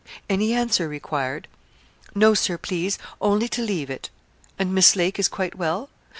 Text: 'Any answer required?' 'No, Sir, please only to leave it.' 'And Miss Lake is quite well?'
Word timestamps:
'Any 0.27 0.51
answer 0.51 0.87
required?' 0.87 1.47
'No, 2.15 2.33
Sir, 2.33 2.57
please 2.57 2.97
only 3.21 3.47
to 3.49 3.61
leave 3.61 3.91
it.' 3.91 4.09
'And 4.57 4.73
Miss 4.73 4.95
Lake 4.95 5.19
is 5.19 5.27
quite 5.27 5.53
well?' 5.53 5.89